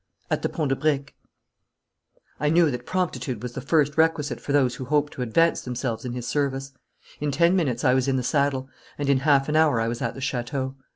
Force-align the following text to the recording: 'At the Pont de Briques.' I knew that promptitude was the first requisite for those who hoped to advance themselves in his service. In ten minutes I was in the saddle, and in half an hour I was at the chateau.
'At 0.31 0.41
the 0.41 0.49
Pont 0.49 0.69
de 0.69 0.75
Briques.' 0.75 1.13
I 2.39 2.49
knew 2.49 2.71
that 2.71 2.87
promptitude 2.87 3.43
was 3.43 3.51
the 3.53 3.61
first 3.61 3.99
requisite 3.99 4.41
for 4.41 4.51
those 4.51 4.73
who 4.77 4.85
hoped 4.85 5.13
to 5.13 5.21
advance 5.21 5.61
themselves 5.61 6.05
in 6.05 6.13
his 6.13 6.25
service. 6.27 6.73
In 7.19 7.29
ten 7.29 7.55
minutes 7.55 7.83
I 7.83 7.93
was 7.93 8.07
in 8.07 8.15
the 8.17 8.23
saddle, 8.23 8.67
and 8.97 9.09
in 9.11 9.19
half 9.19 9.47
an 9.47 9.55
hour 9.55 9.79
I 9.79 9.87
was 9.87 10.01
at 10.01 10.15
the 10.15 10.19
chateau. 10.21 10.75